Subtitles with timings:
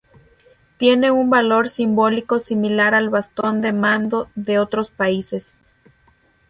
[0.77, 5.59] Tiene un valor simbólico similar al bastón de mando de otros países.